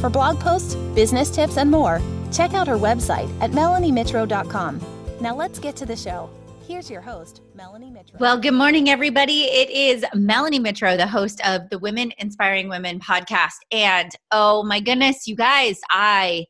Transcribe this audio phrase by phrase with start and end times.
[0.00, 2.00] For blog posts, business tips, and more,
[2.32, 4.80] check out her website at melaniemitro.com.
[5.20, 6.28] Now let's get to the show.
[6.66, 8.18] Here's your host, Melanie Mitro.
[8.18, 9.42] Well, good morning, everybody.
[9.42, 13.56] It is Melanie Mitro, the host of the Women Inspiring Women podcast.
[13.70, 16.46] And oh my goodness, you guys, I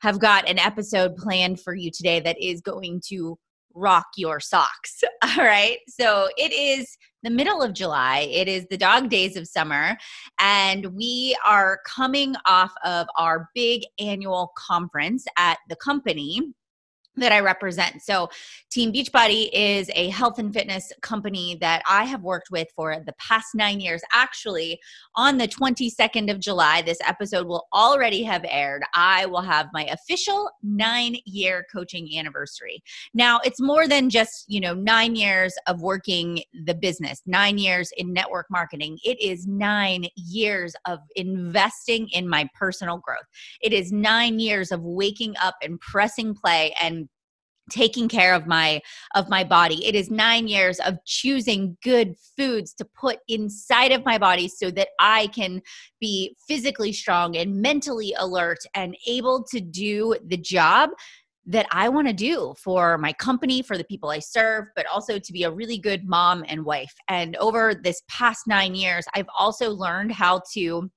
[0.00, 3.36] have got an episode planned for you today that is going to
[3.74, 5.02] rock your socks.
[5.22, 5.78] All right.
[5.88, 8.20] So it is the middle of July.
[8.30, 9.98] It is the dog days of summer.
[10.38, 16.52] And we are coming off of our big annual conference at the company
[17.16, 18.02] that I represent.
[18.02, 18.28] So,
[18.70, 23.14] Team Beachbody is a health and fitness company that I have worked with for the
[23.14, 24.02] past nine years.
[24.12, 24.78] Actually,
[25.14, 28.82] on the 22nd of July, this episode will already have aired.
[28.94, 32.82] I will have my official nine year coaching anniversary.
[33.14, 37.92] Now, it's more than just, you know, nine years of working the business, nine years
[37.96, 38.98] in network marketing.
[39.04, 43.26] It is nine years of investing in my personal growth.
[43.62, 47.05] It is nine years of waking up and pressing play and
[47.70, 48.80] taking care of my
[49.14, 54.04] of my body it is 9 years of choosing good foods to put inside of
[54.04, 55.60] my body so that i can
[56.00, 60.90] be physically strong and mentally alert and able to do the job
[61.48, 65.18] that I want to do for my company, for the people I serve, but also
[65.18, 66.92] to be a really good mom and wife.
[67.08, 70.90] And over this past nine years, I've also learned how to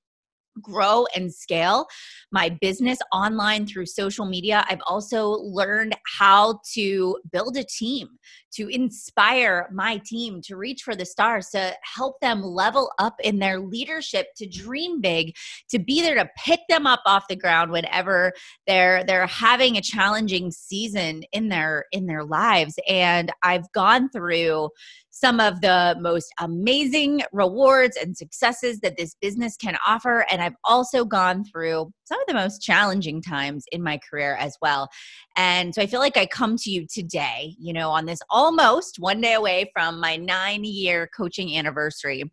[0.62, 1.88] grow and scale
[2.32, 4.66] my business online through social media.
[4.70, 8.08] I've also learned how to build a team,
[8.52, 13.40] to inspire my team to reach for the stars, to help them level up in
[13.40, 15.36] their leadership, to dream big,
[15.70, 18.34] to be there to pick them up off the ground whenever
[18.68, 22.76] they're they're having a challenging season in their in their lives.
[22.88, 24.70] And I've gone through
[25.20, 30.26] some of the most amazing rewards and successes that this business can offer.
[30.32, 34.56] And I've also gone through some of the most challenging times in my career as
[34.62, 34.90] well.
[35.36, 38.98] And so I feel like I come to you today, you know, on this almost
[39.00, 42.24] one day away from my nine year coaching anniversary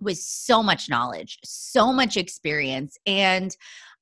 [0.00, 2.96] with so much knowledge, so much experience.
[3.06, 3.56] And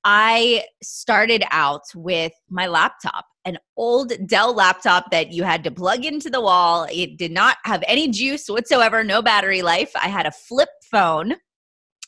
[0.04, 6.04] I started out with my laptop, an old Dell laptop that you had to plug
[6.04, 6.86] into the wall.
[6.92, 9.92] It did not have any juice whatsoever, no battery life.
[9.94, 11.36] I had a flip phone.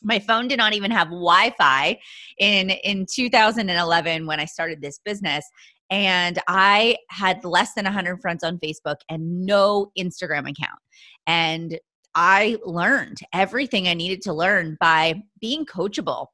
[0.03, 1.97] My phone did not even have Wi-Fi
[2.37, 5.45] in in 2011 when I started this business
[5.89, 10.79] and I had less than 100 friends on Facebook and no Instagram account.
[11.25, 11.79] And
[12.15, 16.27] I learned everything I needed to learn by being coachable,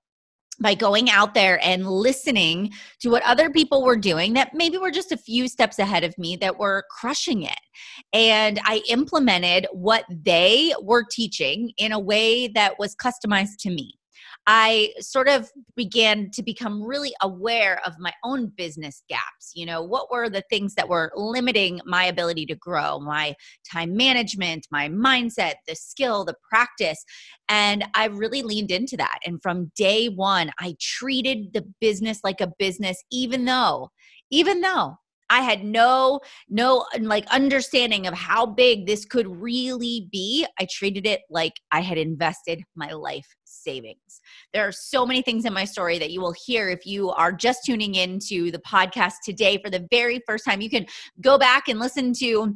[0.60, 2.72] by going out there and listening
[3.02, 6.18] to what other people were doing that maybe were just a few steps ahead of
[6.18, 7.60] me that were crushing it.
[8.14, 13.94] And I implemented what they were teaching in a way that was customized to me.
[14.48, 19.52] I sort of began to become really aware of my own business gaps.
[19.56, 23.36] You know, what were the things that were limiting my ability to grow, my
[23.70, 27.04] time management, my mindset, the skill, the practice.
[27.50, 29.20] And I really leaned into that.
[29.26, 33.90] And from day one, I treated the business like a business, even though,
[34.30, 34.98] even though
[35.30, 36.20] I had no
[36.50, 40.46] no like understanding of how big this could really be.
[40.60, 44.22] I treated it like I had invested my life savings.
[44.54, 47.32] There are so many things in my story that you will hear if you are
[47.32, 50.62] just tuning into the podcast today for the very first time.
[50.62, 50.86] You can
[51.22, 52.56] go back and listen to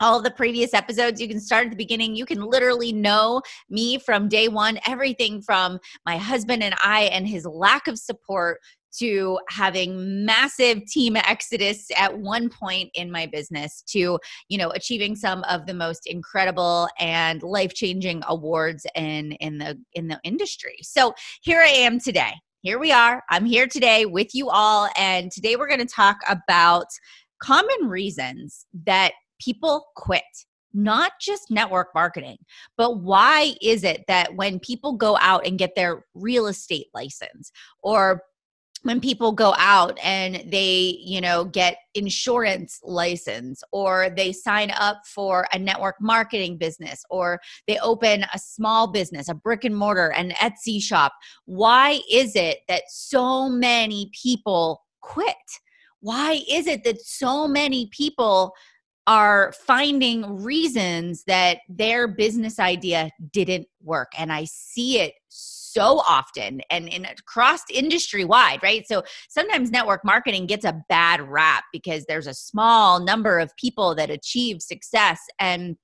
[0.00, 1.20] all the previous episodes.
[1.20, 2.16] You can start at the beginning.
[2.16, 7.28] You can literally know me from day one, everything from my husband and I and
[7.28, 8.60] his lack of support
[8.98, 15.14] to having massive team exodus at one point in my business to you know achieving
[15.14, 20.76] some of the most incredible and life-changing awards in in the in the industry.
[20.82, 22.32] So here i am today.
[22.62, 23.22] Here we are.
[23.30, 26.86] I'm here today with you all and today we're going to talk about
[27.42, 30.22] common reasons that people quit
[30.72, 32.38] not just network marketing,
[32.76, 37.50] but why is it that when people go out and get their real estate license
[37.82, 38.22] or
[38.82, 45.02] when people go out and they you know get insurance license or they sign up
[45.06, 50.08] for a network marketing business or they open a small business a brick and mortar
[50.12, 51.12] an etsy shop
[51.46, 55.36] why is it that so many people quit?
[56.00, 58.54] Why is it that so many people
[59.06, 64.12] are finding reasons that their business idea didn't work?
[64.16, 68.86] And I see it so often and in across industry wide, right?
[68.86, 73.94] So sometimes network marketing gets a bad rap because there's a small number of people
[73.94, 75.76] that achieve success and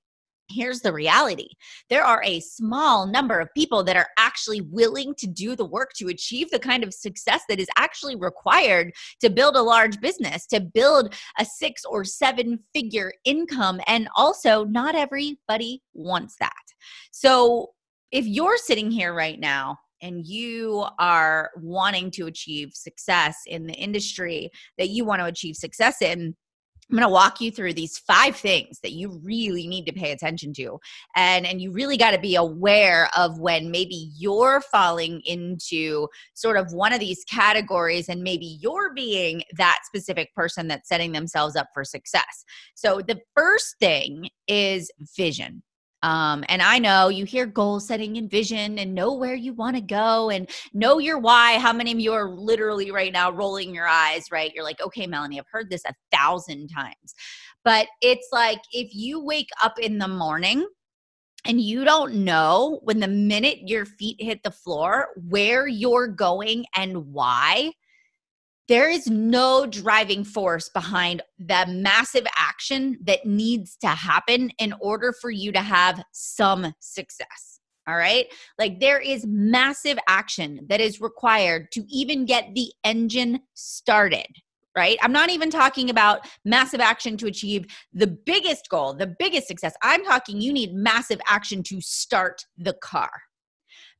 [0.48, 1.48] Here's the reality
[1.90, 5.90] there are a small number of people that are actually willing to do the work
[5.96, 10.46] to achieve the kind of success that is actually required to build a large business,
[10.46, 13.80] to build a six or seven figure income.
[13.88, 16.52] And also, not everybody wants that.
[17.10, 17.70] So,
[18.12, 23.74] if you're sitting here right now and you are wanting to achieve success in the
[23.74, 26.34] industry that you want to achieve success in,
[26.88, 30.12] I'm going to walk you through these five things that you really need to pay
[30.12, 30.78] attention to.
[31.16, 36.56] And, and you really got to be aware of when maybe you're falling into sort
[36.56, 41.56] of one of these categories and maybe you're being that specific person that's setting themselves
[41.56, 42.44] up for success.
[42.76, 45.64] So the first thing is vision.
[46.02, 49.76] Um, and I know you hear goal setting and vision and know where you want
[49.76, 51.58] to go and know your why.
[51.58, 54.52] How many of you are literally right now rolling your eyes, right?
[54.54, 57.14] You're like, okay, Melanie, I've heard this a thousand times.
[57.64, 60.66] But it's like if you wake up in the morning
[61.44, 66.66] and you don't know when the minute your feet hit the floor where you're going
[66.76, 67.72] and why,
[68.68, 75.12] there is no driving force behind the massive action that needs to happen in order
[75.20, 77.60] for you to have some success.
[77.88, 78.26] All right.
[78.58, 84.26] Like there is massive action that is required to even get the engine started.
[84.76, 84.98] Right.
[85.00, 87.64] I'm not even talking about massive action to achieve
[87.94, 89.74] the biggest goal, the biggest success.
[89.82, 93.10] I'm talking you need massive action to start the car.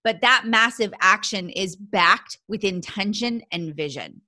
[0.05, 4.21] But that massive action is backed with intention and vision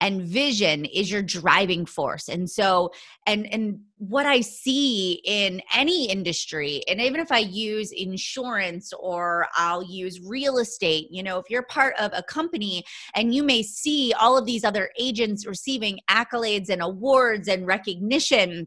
[0.00, 2.28] and vision is your driving force.
[2.28, 2.90] And so
[3.26, 9.46] and and what i see in any industry and even if i use insurance or
[9.56, 12.84] i'll use real estate you know if you're part of a company
[13.14, 18.66] and you may see all of these other agents receiving accolades and awards and recognition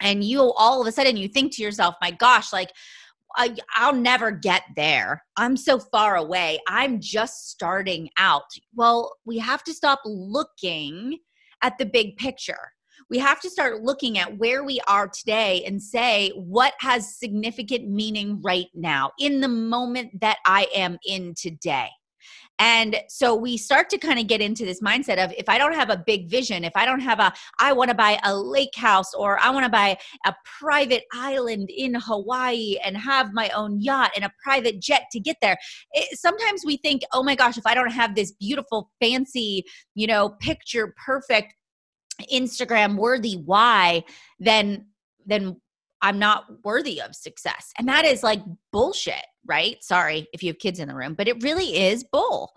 [0.00, 2.70] and you all of a sudden you think to yourself my gosh like
[3.36, 5.22] I, I'll never get there.
[5.36, 6.58] I'm so far away.
[6.68, 8.44] I'm just starting out.
[8.74, 11.18] Well, we have to stop looking
[11.62, 12.72] at the big picture.
[13.10, 17.88] We have to start looking at where we are today and say, what has significant
[17.88, 21.88] meaning right now in the moment that I am in today?
[22.62, 25.74] And so we start to kind of get into this mindset of if I don't
[25.74, 28.76] have a big vision, if I don't have a, I want to buy a lake
[28.76, 33.80] house or I want to buy a private island in Hawaii and have my own
[33.80, 35.58] yacht and a private jet to get there.
[35.90, 39.64] It, sometimes we think, oh my gosh, if I don't have this beautiful, fancy,
[39.96, 41.54] you know, picture perfect
[42.32, 44.04] Instagram worthy why,
[44.38, 44.86] then
[45.26, 45.56] then
[46.02, 47.72] I'm not worthy of success.
[47.78, 49.82] And that is like bullshit right?
[49.82, 52.52] Sorry if you have kids in the room, but it really is bull.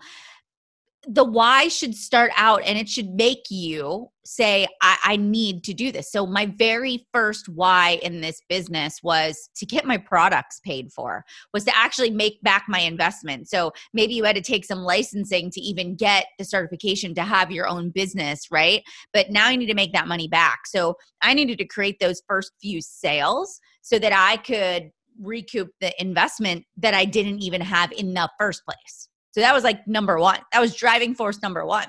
[1.08, 5.72] The why should start out and it should make you say, I, I, need to
[5.72, 6.10] do this.
[6.10, 11.24] So, my very first why in this business was to get my products paid for,
[11.52, 13.48] was to actually make back my investment.
[13.48, 17.52] So, maybe you had to take some licensing to even get the certification to have
[17.52, 18.82] your own business, right?
[19.12, 20.66] But now you need to make that money back.
[20.66, 24.90] So, I needed to create those first few sales so that I could
[25.20, 29.08] recoup the investment that I didn't even have in the first place.
[29.36, 30.38] So that was like number one.
[30.54, 31.88] That was driving force number one.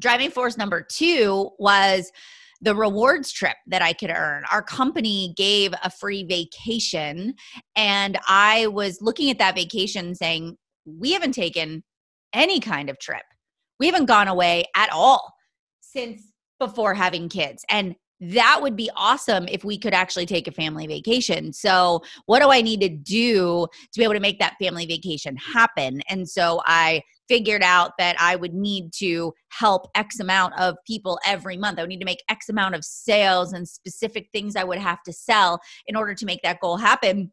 [0.00, 2.10] Driving force number two was
[2.62, 4.42] the rewards trip that I could earn.
[4.50, 7.34] Our company gave a free vacation,
[7.76, 11.84] and I was looking at that vacation saying, We haven't taken
[12.32, 13.22] any kind of trip.
[13.78, 15.32] We haven't gone away at all
[15.80, 16.22] since
[16.58, 17.64] before having kids.
[17.70, 17.94] And
[18.32, 21.52] that would be awesome if we could actually take a family vacation.
[21.52, 25.36] So, what do I need to do to be able to make that family vacation
[25.36, 26.00] happen?
[26.08, 31.18] And so I figured out that I would need to help X amount of people
[31.26, 31.78] every month.
[31.78, 35.02] I would need to make X amount of sales and specific things I would have
[35.04, 37.32] to sell in order to make that goal happen.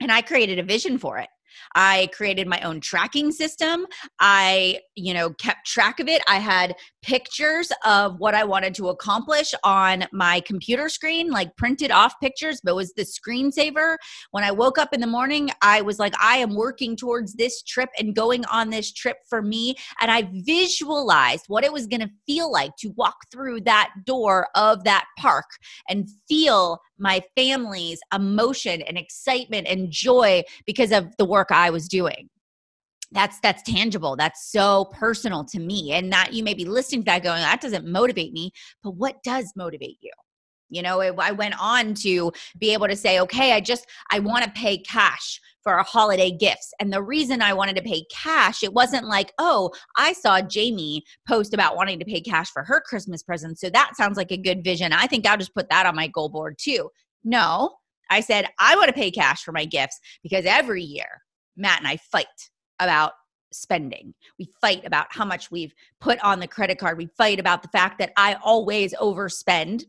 [0.00, 1.28] And I created a vision for it.
[1.74, 3.86] I created my own tracking system.
[4.20, 6.22] I, you know, kept track of it.
[6.28, 11.90] I had pictures of what I wanted to accomplish on my computer screen, like printed
[11.90, 13.96] off pictures, but was the screensaver.
[14.30, 17.62] When I woke up in the morning, I was like, I am working towards this
[17.62, 19.74] trip and going on this trip for me.
[20.00, 24.48] And I visualized what it was going to feel like to walk through that door
[24.54, 25.46] of that park
[25.88, 31.88] and feel my family's emotion and excitement and joy because of the work I was
[31.88, 32.28] doing.
[33.12, 34.16] that's that's tangible.
[34.16, 35.92] That's so personal to me.
[35.92, 38.50] And that you may be listening to that going that doesn't motivate me
[38.82, 40.12] but what does motivate you?
[40.70, 44.44] You know i went on to be able to say okay i just i want
[44.44, 48.62] to pay cash for our holiday gifts and the reason i wanted to pay cash
[48.62, 52.80] it wasn't like oh i saw jamie post about wanting to pay cash for her
[52.80, 55.86] christmas present so that sounds like a good vision i think i'll just put that
[55.86, 56.88] on my goal board too
[57.24, 57.74] no
[58.10, 61.22] i said i want to pay cash for my gifts because every year
[61.56, 62.26] matt and i fight
[62.78, 63.12] about
[63.54, 64.14] spending.
[64.38, 66.98] We fight about how much we've put on the credit card.
[66.98, 69.84] We fight about the fact that I always overspend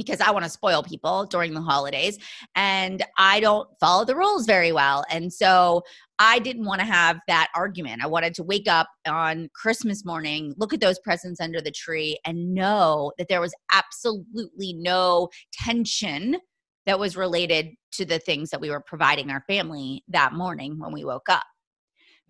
[0.00, 2.18] because I want to spoil people during the holidays
[2.56, 5.04] and I don't follow the rules very well.
[5.10, 5.82] And so
[6.18, 8.02] I didn't want to have that argument.
[8.02, 12.18] I wanted to wake up on Christmas morning, look at those presents under the tree,
[12.24, 16.38] and know that there was absolutely no tension
[16.86, 20.92] that was related to the things that we were providing our family that morning when
[20.92, 21.44] we woke up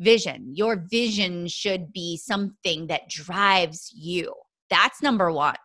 [0.01, 0.51] vision.
[0.53, 4.35] Your vision should be something that drives you.
[4.71, 5.57] That's number one.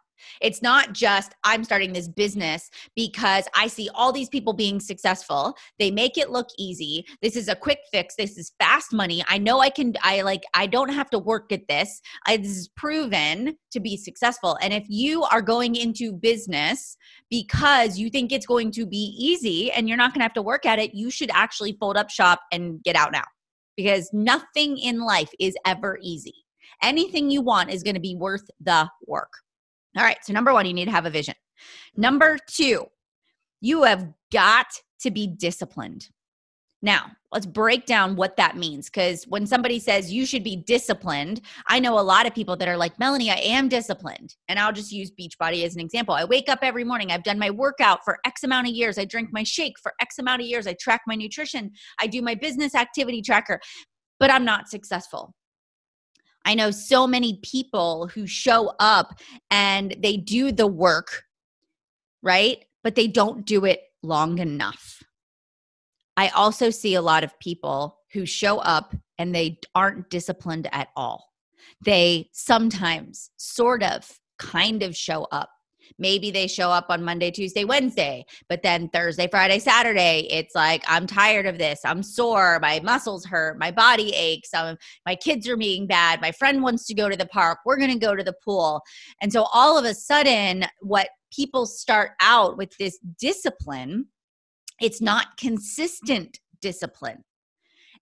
[0.41, 5.55] It's not just I'm starting this business because I see all these people being successful.
[5.79, 7.05] They make it look easy.
[7.21, 8.15] This is a quick fix.
[8.15, 9.23] This is fast money.
[9.27, 12.01] I know I can I like I don't have to work at this.
[12.25, 14.57] I, this is proven to be successful.
[14.61, 16.97] And if you are going into business
[17.29, 20.41] because you think it's going to be easy and you're not going to have to
[20.41, 23.23] work at it, you should actually fold up shop and get out now
[23.75, 26.45] because nothing in life is ever easy.
[26.81, 29.31] Anything you want is going to be worth the work.
[29.97, 31.35] All right, so number one, you need to have a vision.
[31.95, 32.85] Number two,
[33.61, 34.67] you have got
[35.01, 36.09] to be disciplined.
[36.81, 41.41] Now, let's break down what that means because when somebody says you should be disciplined,
[41.67, 44.35] I know a lot of people that are like, Melanie, I am disciplined.
[44.49, 46.13] And I'll just use Beachbody as an example.
[46.13, 49.05] I wake up every morning, I've done my workout for X amount of years, I
[49.05, 52.35] drink my shake for X amount of years, I track my nutrition, I do my
[52.35, 53.59] business activity tracker,
[54.19, 55.33] but I'm not successful.
[56.45, 61.23] I know so many people who show up and they do the work,
[62.21, 62.63] right?
[62.83, 65.01] But they don't do it long enough.
[66.17, 70.89] I also see a lot of people who show up and they aren't disciplined at
[70.95, 71.33] all.
[71.83, 75.49] They sometimes sort of kind of show up.
[75.97, 80.83] Maybe they show up on Monday, Tuesday, Wednesday, but then Thursday, Friday, Saturday, it's like,
[80.87, 81.81] I'm tired of this.
[81.85, 82.59] I'm sore.
[82.61, 83.59] My muscles hurt.
[83.59, 84.53] My body aches.
[84.53, 86.21] Um, my kids are being bad.
[86.21, 87.59] My friend wants to go to the park.
[87.65, 88.81] We're going to go to the pool.
[89.21, 94.07] And so all of a sudden, what people start out with this discipline
[94.81, 97.23] it's not consistent discipline.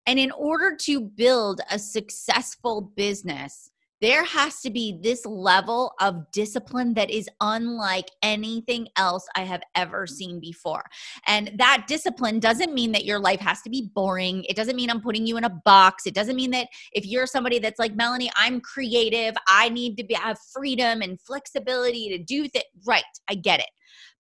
[0.05, 3.69] And in order to build a successful business,
[4.03, 9.61] there has to be this level of discipline that is unlike anything else I have
[9.75, 10.83] ever seen before.
[11.25, 14.43] And that discipline doesn't mean that your life has to be boring.
[14.43, 16.05] It doesn't mean I'm putting you in a box.
[16.05, 20.03] It doesn't mean that if you're somebody that's like, Melanie, I'm creative, I need to
[20.03, 22.65] be, have freedom and flexibility to do that.
[22.85, 23.69] Right, I get it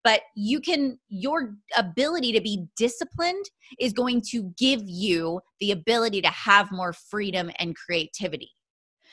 [0.04, 3.44] but you can your ability to be disciplined
[3.78, 8.50] is going to give you the ability to have more freedom and creativity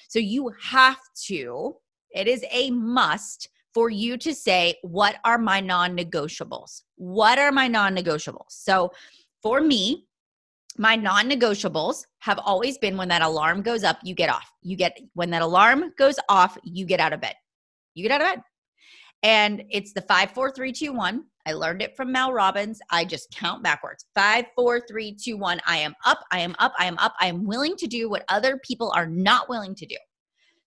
[0.10, 1.76] so you have to
[2.12, 6.82] it is a must for you to say what are my non-negotiables?
[6.96, 8.50] What are my non-negotiables?
[8.50, 8.92] So
[9.42, 10.08] for me
[10.78, 14.52] my non-negotiables have always been when that alarm goes up you get off.
[14.62, 17.36] You get when that alarm goes off you get out of bed.
[17.94, 18.44] You get out of bed
[19.24, 21.24] and it's the five, four, three, two, one.
[21.46, 22.80] I learned it from Mel Robbins.
[22.92, 24.06] I just count backwards.
[24.14, 25.60] Five, four, three, two, one.
[25.66, 26.20] I am up.
[26.32, 26.74] I am up.
[26.78, 27.14] I am up.
[27.20, 29.98] I am willing to do what other people are not willing to do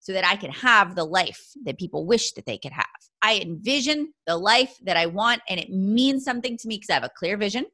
[0.00, 2.86] so that I can have the life that people wish that they could have.
[3.22, 6.94] I envision the life that I want, and it means something to me because I
[6.94, 7.66] have a clear vision,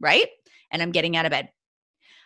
[0.00, 0.26] right?
[0.72, 1.48] And I'm getting out of bed.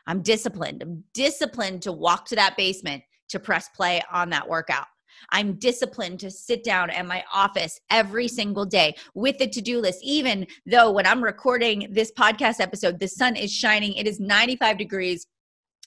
[0.07, 0.83] I'm disciplined.
[0.83, 4.87] I'm disciplined to walk to that basement to press play on that workout.
[5.31, 9.81] I'm disciplined to sit down at my office every single day with the to do
[9.81, 14.21] list, even though when I'm recording this podcast episode, the sun is shining, it is
[14.21, 15.27] 95 degrees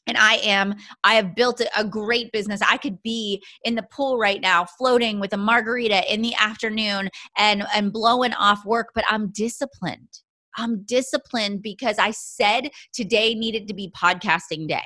[0.08, 2.62] and i am i have built a great business.
[2.62, 7.10] I could be in the pool right now floating with a margarita in the afternoon
[7.38, 10.10] and and blowing off work but i'm disciplined.
[10.58, 14.84] I'm disciplined because i said today needed to be podcasting day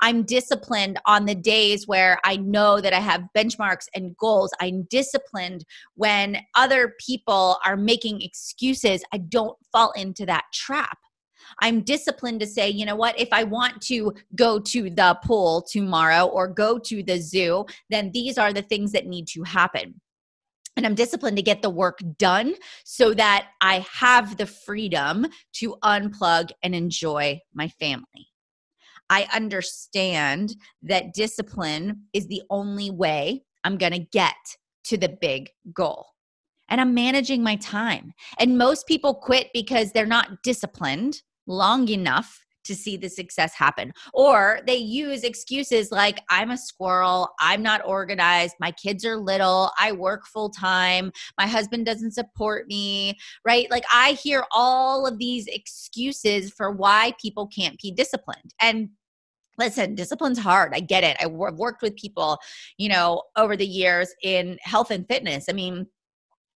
[0.00, 4.52] I'm disciplined on the days where I know that I have benchmarks and goals.
[4.60, 5.64] I'm disciplined
[5.94, 9.02] when other people are making excuses.
[9.12, 10.98] I don't fall into that trap.
[11.60, 15.62] I'm disciplined to say, you know what, if I want to go to the pool
[15.62, 20.00] tomorrow or go to the zoo, then these are the things that need to happen.
[20.76, 22.54] And I'm disciplined to get the work done
[22.84, 28.28] so that I have the freedom to unplug and enjoy my family.
[29.10, 34.36] I understand that discipline is the only way I'm going to get
[34.84, 36.06] to the big goal.
[36.68, 38.12] And I'm managing my time.
[38.38, 43.92] And most people quit because they're not disciplined long enough to see the success happen.
[44.12, 49.72] Or they use excuses like, I'm a squirrel, I'm not organized, my kids are little,
[49.80, 53.70] I work full time, my husband doesn't support me, right?
[53.70, 58.54] Like I hear all of these excuses for why people can't be disciplined.
[58.60, 58.90] And
[59.58, 60.72] listen discipline's hard.
[60.74, 61.16] I get it.
[61.20, 62.38] I've worked with people
[62.76, 65.46] you know over the years in health and fitness.
[65.48, 65.86] I mean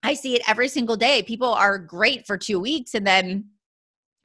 [0.03, 1.23] i see it every single day.
[1.23, 3.45] People are great for two weeks and then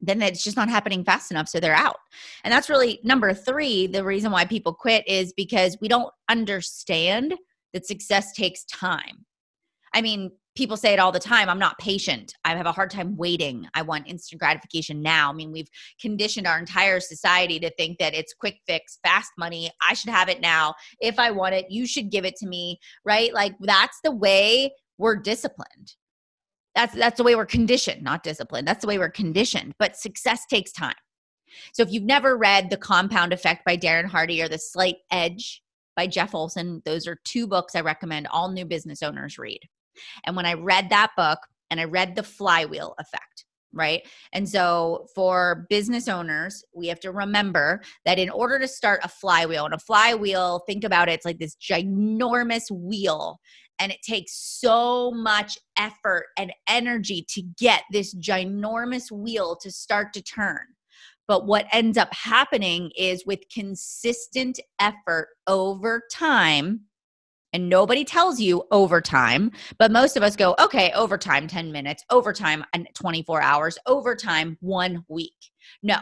[0.01, 1.99] then it's just not happening fast enough so they're out.
[2.45, 7.35] And that's really number three the reason why people quit is because we don't understand
[7.73, 9.25] that success takes time.
[9.95, 12.35] I mean people say it all the time i'm not patient.
[12.45, 13.69] I have a hard time waiting.
[13.75, 15.31] I want instant gratification now.
[15.31, 15.69] I mean we've
[16.01, 19.71] conditioned our entire society to think that it's quick fix fast money.
[19.87, 20.75] I should have it now.
[21.01, 23.33] If i want it you should give it to me right?
[23.33, 25.95] Like that's the way we're disciplined.
[26.75, 28.67] That's that's the way we're conditioned not disciplined.
[28.67, 29.75] That's the way we're conditioned.
[29.79, 30.95] But success takes time.
[31.73, 35.63] So if you've never read the compound effect by darren hardy or the slight edge
[35.95, 39.61] by jeff olson those are two books i recommend all new business owners read
[40.25, 41.39] and when I read that book
[41.71, 44.03] and I read The Flywheel Effect, right?
[44.33, 49.09] And so for business owners, we have to remember that in order to start a
[49.09, 53.39] flywheel, and a flywheel, think about it, it's like this ginormous wheel.
[53.79, 60.15] And it takes so much effort and energy to get this ginormous wheel to start
[60.15, 60.65] to turn.
[61.29, 66.83] But what ends up happening is with consistent effort over time,
[67.57, 72.63] and nobody tells you overtime, but most of us go, okay, overtime 10 minutes, overtime
[72.95, 75.33] 24 hours, overtime one week.
[75.83, 75.97] No,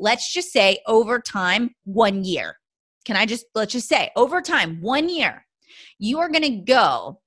[0.00, 2.56] let's just say overtime one year.
[3.04, 5.46] Can I just, let's just say overtime one year,
[6.00, 7.20] you are going to go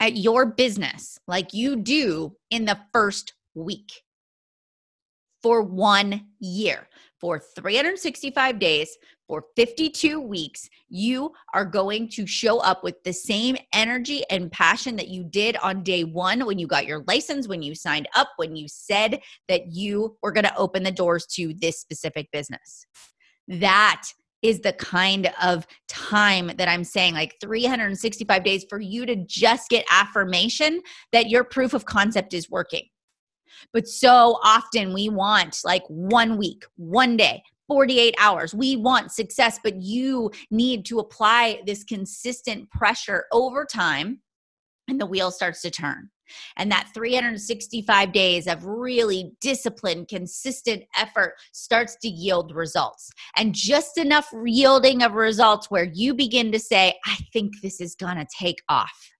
[0.00, 3.92] at your business like you do in the first week
[5.44, 6.88] for one year
[7.20, 8.98] for 365 days
[9.32, 14.94] for 52 weeks, you are going to show up with the same energy and passion
[14.96, 18.28] that you did on day one when you got your license, when you signed up,
[18.36, 22.84] when you said that you were going to open the doors to this specific business.
[23.48, 24.02] That
[24.42, 29.70] is the kind of time that I'm saying, like 365 days for you to just
[29.70, 32.84] get affirmation that your proof of concept is working.
[33.72, 38.54] But so often we want like one week, one day, 48 hours.
[38.54, 44.20] We want success, but you need to apply this consistent pressure over time,
[44.88, 46.10] and the wheel starts to turn.
[46.56, 53.10] And that 365 days of really disciplined, consistent effort starts to yield results.
[53.36, 57.94] And just enough yielding of results where you begin to say, I think this is
[57.94, 59.11] gonna take off.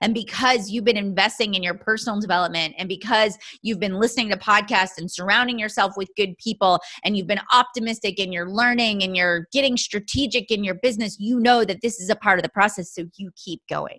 [0.00, 4.36] And because you've been investing in your personal development and because you've been listening to
[4.36, 9.16] podcasts and surrounding yourself with good people and you've been optimistic and you're learning and
[9.16, 12.48] you're getting strategic in your business, you know that this is a part of the
[12.48, 12.94] process.
[12.94, 13.98] So you keep going.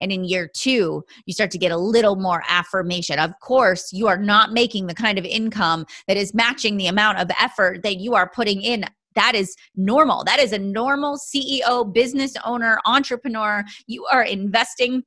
[0.00, 3.18] And in year two, you start to get a little more affirmation.
[3.18, 7.18] Of course, you are not making the kind of income that is matching the amount
[7.18, 10.24] of effort that you are putting in that is normal.
[10.24, 13.64] That is a normal CEO, business owner, entrepreneur.
[13.86, 15.02] You are investing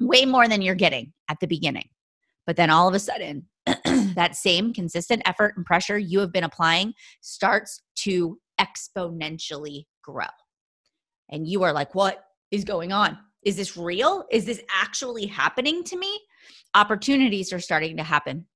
[0.00, 1.88] way more than you're getting at the beginning.
[2.46, 3.46] But then all of a sudden,
[4.14, 10.26] that same consistent effort and pressure you have been applying starts to exponentially grow.
[11.30, 13.18] And you are like, what is going on?
[13.42, 14.24] Is this real?
[14.30, 16.20] Is this actually happening to me?
[16.74, 18.46] Opportunities are starting to happen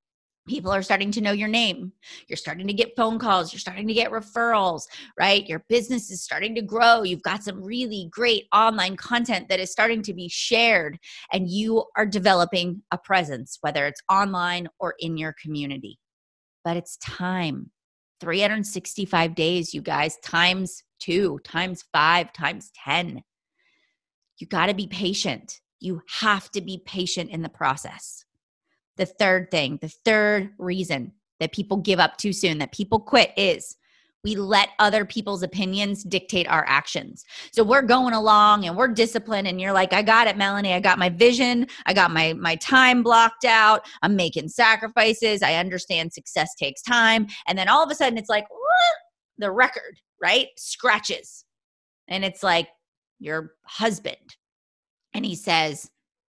[0.49, 1.93] people are starting to know your name.
[2.27, 3.53] You're starting to get phone calls.
[3.53, 4.83] You're starting to get referrals
[5.19, 5.47] right?
[5.49, 7.03] Your business is starting to grow.
[7.03, 10.99] You've got some really great online content that is starting to be shared
[11.33, 15.99] and you are developing a presence whether it's online or in your community.
[16.65, 17.71] But it's time.
[18.21, 23.23] 365 days you guys times 2 times 5 times 10
[24.39, 25.61] you got to be patient.
[25.81, 28.25] You have to be patient in the process
[28.99, 33.33] the third thing, the third reason that people give up too soon, that people quit
[33.37, 33.77] is
[34.25, 37.25] we let other people's opinions dictate our actions.
[37.53, 40.75] So we're going along and we're disciplined and you're like, I got it, Melanie.
[40.75, 41.69] I got my vision.
[41.87, 43.87] I got my my time blocked out.
[44.03, 45.43] I'm making sacrifices.
[45.43, 47.29] I understand success takes time.
[47.47, 48.47] And then all of a sudden it's like,
[49.39, 50.49] the record, right?
[50.57, 51.45] Scratches.
[52.09, 52.69] And it's like
[53.19, 54.37] your husband.
[55.15, 55.91] And he says,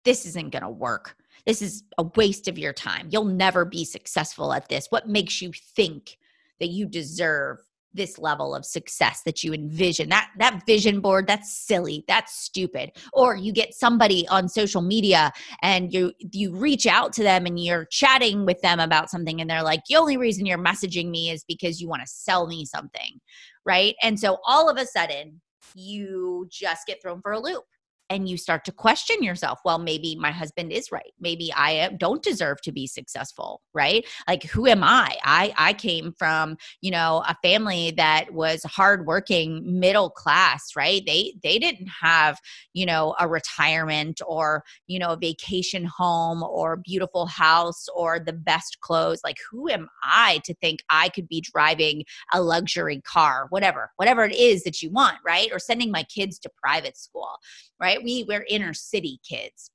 [0.06, 1.16] This isn't going to work.
[1.46, 3.08] This is a waste of your time.
[3.12, 4.88] You'll never be successful at this.
[4.90, 6.18] What makes you think
[6.60, 7.58] that you deserve
[7.92, 10.10] this level of success that you envision?
[10.10, 12.04] That that vision board that's silly.
[12.08, 12.92] That's stupid.
[13.14, 17.60] Or you get somebody on social media and you you reach out to them and
[17.60, 21.32] you're chatting with them about something and they're like the only reason you're messaging me
[21.32, 23.20] is because you want to sell me something
[23.66, 23.96] right?
[24.02, 25.42] And so all of a sudden
[25.76, 27.64] you just get thrown for a loop
[28.10, 31.14] and you start to question yourself well maybe my husband is right.
[31.20, 34.06] Maybe i uh, don't deserve to be successful right?
[34.28, 35.16] Like who am i?
[35.24, 41.02] I i came from you know a family that was hardworking middle class right?
[41.06, 42.40] They they didn't have
[42.74, 48.34] you know a retirement or you know a vacation home or beautiful house or the
[48.34, 49.22] best clothes.
[49.24, 54.24] Like who am i to think i could be driving a luxury car whatever whatever
[54.24, 55.50] it is that you want right?
[55.52, 57.38] Or sending my kids to private school
[57.80, 57.99] right?
[58.04, 59.72] We we're inner city kids.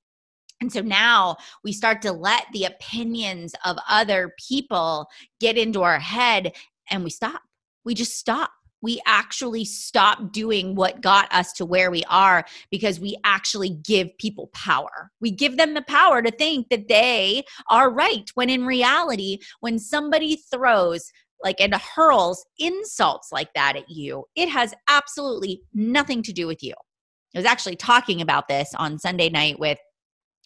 [0.61, 5.09] And so now we start to let the opinions of other people
[5.41, 6.53] get into our head
[6.91, 7.43] and we stop.
[7.85, 8.51] We just stop.
[8.81, 14.17] We actually stop doing what got us to where we are because we actually give
[14.19, 15.11] people power.
[15.21, 19.79] We give them the power to think that they are right when in reality, when
[19.79, 21.11] somebody throws
[21.43, 26.63] like and hurls insults like that at you, it has absolutely nothing to do with
[26.63, 26.75] you.
[27.35, 29.79] I was actually talking about this on Sunday night with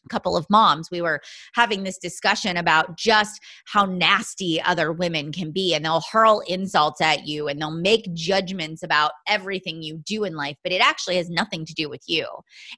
[0.09, 1.21] couple of moms we were
[1.55, 7.01] having this discussion about just how nasty other women can be and they'll hurl insults
[7.01, 11.17] at you and they'll make judgments about everything you do in life but it actually
[11.17, 12.27] has nothing to do with you.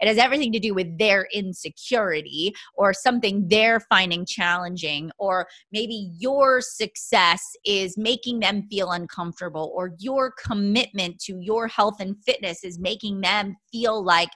[0.01, 6.11] It has everything to do with their insecurity or something they're finding challenging or maybe
[6.19, 12.65] your success is making them feel uncomfortable or your commitment to your health and fitness
[12.65, 14.31] is making them feel like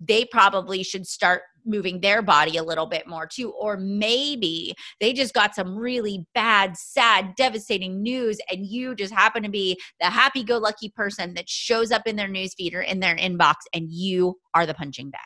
[0.00, 3.50] they probably should start moving their body a little bit more too.
[3.50, 9.42] Or maybe they just got some really bad, sad, devastating news, and you just happen
[9.42, 13.00] to be the happy go lucky person that shows up in their newsfeed or in
[13.00, 15.20] their inbox, and you are the punching bag.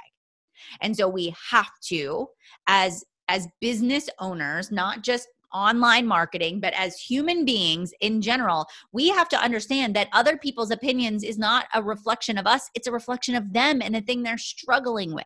[0.80, 2.28] And so we have to,
[2.66, 9.08] as as business owners, not just online marketing, but as human beings in general, we
[9.08, 12.92] have to understand that other people's opinions is not a reflection of us, it's a
[12.92, 15.24] reflection of them and the thing they're struggling with.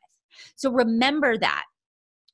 [0.56, 1.64] So remember that.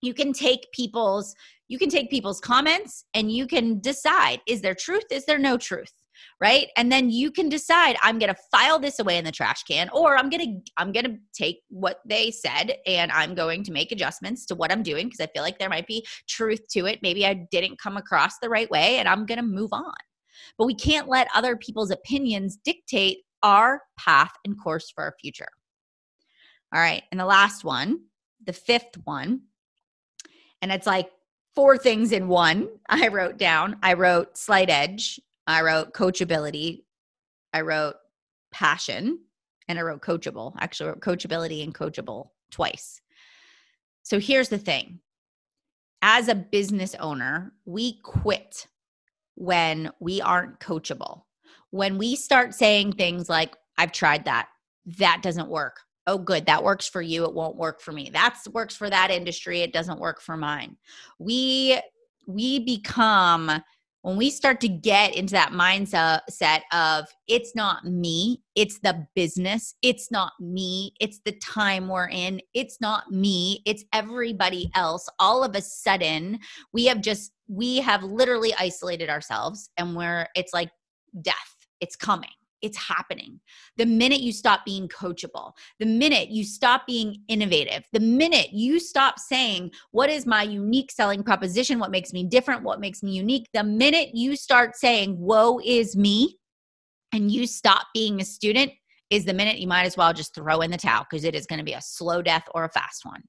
[0.01, 1.35] You can take people's
[1.69, 5.05] you can take people's comments and you can decide is there truth?
[5.11, 5.93] Is there no truth?
[6.41, 6.69] Right?
[6.77, 9.89] And then you can decide i'm going to file this away in the trash can
[9.91, 13.73] or i'm going to i'm going to take what they said and i'm going to
[13.73, 16.87] make adjustments to what i'm doing because i feel like there might be truth to
[16.87, 17.01] it.
[17.03, 19.95] Maybe i didn't come across the right way and i'm going to move on.
[20.59, 25.49] But we can't let other people's opinions dictate our path and course for our future
[26.75, 28.01] all right and the last one
[28.45, 29.41] the fifth one
[30.61, 31.11] and it's like
[31.55, 33.77] four things in one I wrote down.
[33.83, 36.85] I wrote slight edge, I wrote coachability,
[37.53, 37.97] I wrote
[38.53, 39.21] passion,
[39.69, 40.55] and I wrote coachable.
[40.59, 43.01] Actually, I wrote coachability and coachable twice.
[44.03, 45.01] So here's the thing
[46.03, 48.67] as a business owner, we quit
[49.37, 51.23] when we aren't coachable.
[51.71, 54.49] When we start saying things like, I've tried that,
[54.99, 55.81] that doesn't work.
[56.07, 57.25] Oh, good, that works for you.
[57.25, 58.11] It won't work for me.
[58.13, 59.61] that's works for that industry.
[59.61, 60.77] It doesn't work for mine.
[61.19, 61.81] We
[62.27, 63.63] we become
[64.05, 69.77] when we start to get into that mindset of it's not me, it's the business,
[69.81, 75.43] it's not me, it's the time we're in, it's not me, it's everybody else, all
[75.43, 76.39] of a sudden
[76.75, 80.69] we have just, we have literally isolated ourselves and we're, it's like
[81.23, 82.29] death, it's coming
[82.65, 83.39] it's happening.
[83.77, 88.81] The minute you stop being coachable, the minute you stop being innovative, the minute you
[88.81, 91.79] stop saying, What is my unique selling proposition?
[91.79, 92.63] What makes me different?
[92.63, 93.49] What makes me unique?
[93.53, 96.39] The minute you start saying, Woe is me,
[97.13, 98.73] and you stop being a student,
[99.11, 101.47] is the minute you might as well just throw in the towel because it is
[101.47, 103.23] going to be a slow death or a fast one.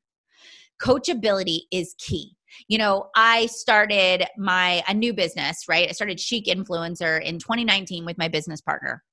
[0.82, 2.36] Coachability is key
[2.68, 8.06] you know i started my a new business right i started chic influencer in 2019
[8.06, 9.04] with my business partner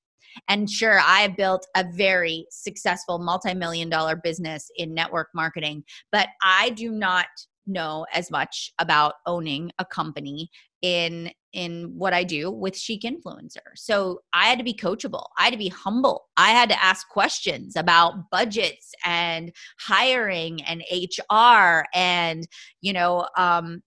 [0.48, 6.28] and sure, I built a very successful multi million dollar business in network marketing, but
[6.42, 7.26] I do not
[7.66, 10.50] know as much about owning a company
[10.82, 13.60] in in what I do with chic influencer.
[13.76, 15.26] So I had to be coachable.
[15.38, 16.24] I had to be humble.
[16.36, 22.46] I had to ask questions about budgets and hiring and HR and
[22.80, 23.82] you know um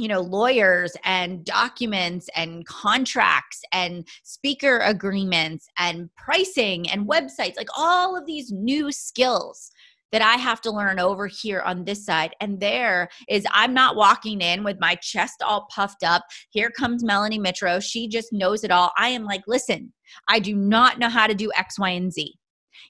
[0.00, 7.68] you know lawyers and documents and contracts and speaker agreements and pricing and websites like
[7.76, 9.70] all of these new skills
[10.12, 12.34] that I have to learn over here on this side.
[12.40, 16.24] And there is, I'm not walking in with my chest all puffed up.
[16.50, 17.82] Here comes Melanie Mitro.
[17.82, 18.90] She just knows it all.
[18.98, 19.92] I am like, listen,
[20.28, 22.34] I do not know how to do X, Y, and Z.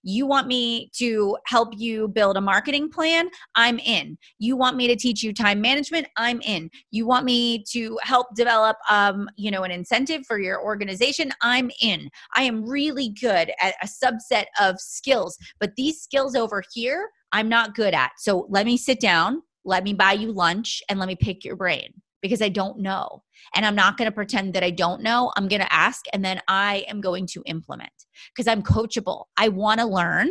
[0.03, 3.29] You want me to help you build a marketing plan?
[3.55, 4.17] I'm in.
[4.39, 6.07] You want me to teach you time management?
[6.17, 6.71] I'm in.
[6.91, 11.33] You want me to help develop um, you know, an incentive for your organization?
[11.43, 12.09] I'm in.
[12.35, 17.49] I am really good at a subset of skills, but these skills over here, I'm
[17.49, 18.13] not good at.
[18.19, 21.57] So let me sit down, let me buy you lunch, and let me pick your
[21.57, 23.23] brain because I don't know.
[23.55, 25.33] And I'm not going to pretend that I don't know.
[25.37, 27.93] I'm going to ask and then I am going to implement
[28.35, 29.25] because I'm coachable.
[29.37, 30.31] I want to learn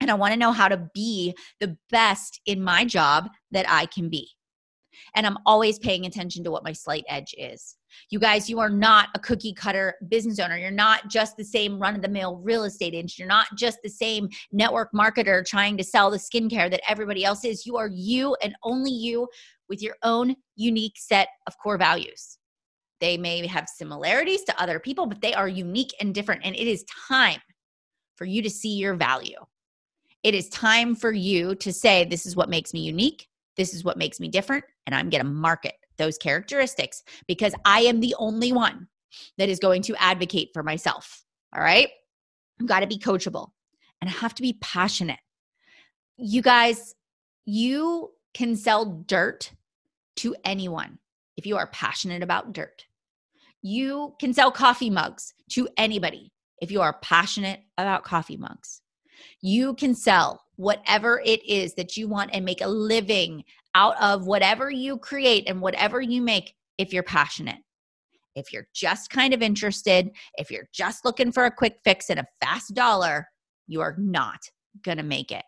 [0.00, 3.86] and I want to know how to be the best in my job that I
[3.86, 4.28] can be.
[5.14, 7.76] And I'm always paying attention to what my slight edge is.
[8.10, 10.56] You guys, you are not a cookie cutter business owner.
[10.56, 13.18] You're not just the same run of the mill real estate agent.
[13.18, 17.44] You're not just the same network marketer trying to sell the skincare that everybody else
[17.44, 17.66] is.
[17.66, 19.28] You are you and only you
[19.70, 22.36] with your own unique set of core values.
[23.00, 26.42] They may have similarities to other people, but they are unique and different.
[26.44, 27.40] And it is time
[28.16, 29.38] for you to see your value.
[30.22, 33.26] It is time for you to say, This is what makes me unique.
[33.56, 34.64] This is what makes me different.
[34.86, 38.88] And I'm going to market those characteristics because I am the only one
[39.38, 41.24] that is going to advocate for myself.
[41.56, 41.88] All right.
[42.60, 43.48] I've got to be coachable
[44.00, 45.18] and I have to be passionate.
[46.16, 46.94] You guys,
[47.46, 49.52] you can sell dirt
[50.20, 50.98] to anyone
[51.36, 52.84] if you are passionate about dirt.
[53.62, 56.30] You can sell coffee mugs to anybody
[56.60, 58.82] if you are passionate about coffee mugs.
[59.40, 64.26] You can sell whatever it is that you want and make a living out of
[64.26, 67.62] whatever you create and whatever you make if you're passionate.
[68.34, 72.20] If you're just kind of interested, if you're just looking for a quick fix and
[72.20, 73.26] a fast dollar,
[73.66, 74.40] you are not
[74.82, 75.44] going to make it.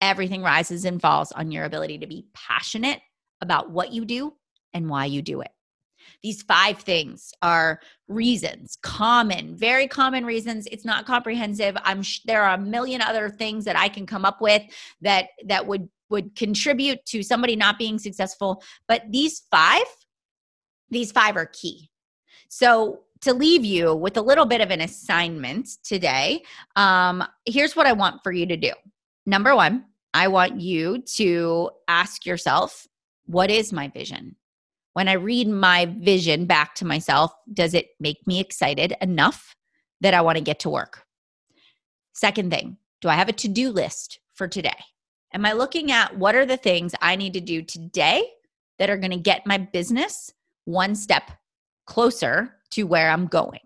[0.00, 3.00] Everything rises and falls on your ability to be passionate
[3.40, 4.34] about what you do
[4.72, 5.50] and why you do it.
[6.22, 10.66] These five things are reasons, common, very common reasons.
[10.70, 11.76] It's not comprehensive.
[11.84, 14.62] I'm sh- there are a million other things that I can come up with
[15.00, 19.84] that that would would contribute to somebody not being successful, but these five
[20.90, 21.90] these five are key.
[22.48, 26.42] So to leave you with a little bit of an assignment today,
[26.76, 28.72] um, here's what I want for you to do.
[29.26, 32.86] Number one, I want you to ask yourself
[33.28, 34.36] what is my vision?
[34.94, 39.54] When I read my vision back to myself, does it make me excited enough
[40.00, 41.04] that I want to get to work?
[42.14, 44.78] Second thing, do I have a to do list for today?
[45.34, 48.24] Am I looking at what are the things I need to do today
[48.78, 50.32] that are going to get my business
[50.64, 51.30] one step
[51.86, 53.60] closer to where I'm going?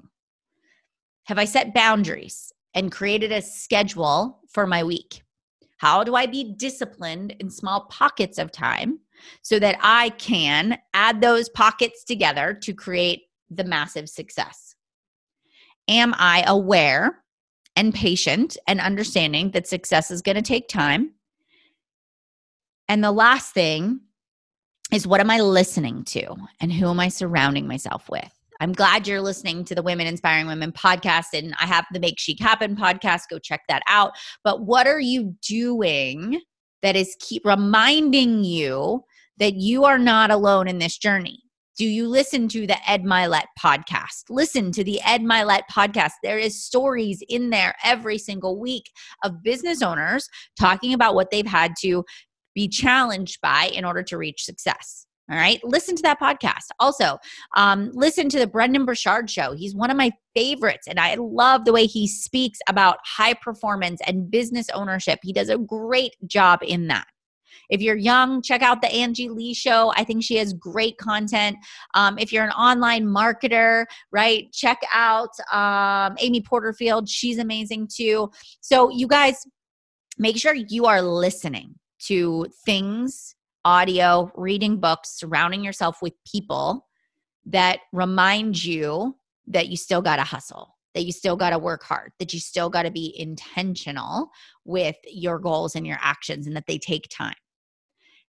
[1.27, 5.23] Have I set boundaries and created a schedule for my week?
[5.79, 8.99] How do I be disciplined in small pockets of time
[9.43, 14.75] so that I can add those pockets together to create the massive success?
[15.89, 17.23] Am I aware
[17.77, 21.13] and patient and understanding that success is going to take time?
[22.89, 24.01] And the last thing
[24.93, 28.31] is what am I listening to and who am I surrounding myself with?
[28.61, 32.21] I'm glad you're listening to the Women Inspiring Women podcast, and I have the Make
[32.21, 33.23] Chic Happen podcast.
[33.29, 34.13] Go check that out.
[34.45, 36.41] But what are you doing
[36.83, 39.03] that is keep reminding you
[39.43, 41.43] that you are not alone in this journey.
[41.77, 44.31] Do you listen to the Ed Mylett podcast?
[44.31, 46.13] Listen to the Ed Mylett podcast.
[46.23, 48.85] There is stories in there every single week
[49.25, 52.05] of business owners talking about what they've had to
[52.55, 55.09] be challenged by in order to reach success.
[55.29, 55.59] All right.
[55.65, 56.69] Listen to that podcast.
[56.79, 57.19] Also,
[57.57, 59.55] um, listen to the Brendon Burchard show.
[59.55, 64.01] He's one of my favorites, and I love the way he speaks about high performance
[64.07, 65.19] and business ownership.
[65.25, 67.07] He does a great job in that.
[67.73, 69.95] If you're young, check out the Angie Lee show.
[69.97, 71.57] I think she has great content.
[71.95, 77.09] Um, if you're an online marketer, right, check out um, Amy Porterfield.
[77.09, 78.31] She's amazing too.
[78.61, 79.47] So, you guys,
[80.19, 81.77] make sure you are listening
[82.09, 86.87] to things, audio, reading books, surrounding yourself with people
[87.47, 91.83] that remind you that you still got to hustle that you still got to work
[91.83, 94.29] hard, that you still got to be intentional
[94.67, 97.33] with your goals and your actions, and that they take time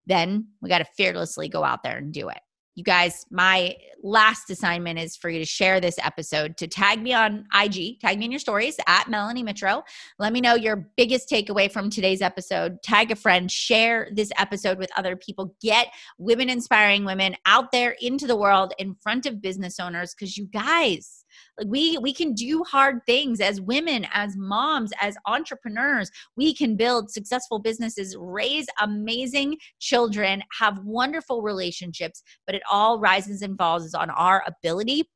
[0.06, 2.40] then we got to fearlessly go out there and do it.
[2.76, 7.14] You guys, my last assignment is for you to share this episode, to tag me
[7.14, 9.84] on IG, tag me in your stories at Melanie Mitro.
[10.18, 12.82] Let me know your biggest takeaway from today's episode.
[12.82, 15.56] Tag a friend, share this episode with other people.
[15.62, 15.88] Get
[16.18, 20.48] women inspiring women out there into the world in front of business owners because you
[20.48, 21.23] guys,
[21.58, 26.12] Like we we can do hard things as women, as moms, as entrepreneurs.
[26.36, 33.42] We can build successful businesses, raise amazing children, have wonderful relationships, but it all rises
[33.42, 35.10] and falls on our ability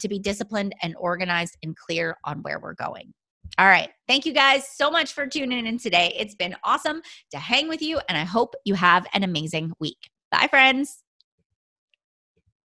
[0.00, 3.12] to be disciplined and organized and clear on where we're going.
[3.58, 3.90] All right.
[4.08, 6.14] Thank you guys so much for tuning in today.
[6.18, 10.10] It's been awesome to hang with you, and I hope you have an amazing week.
[10.30, 11.02] Bye, friends.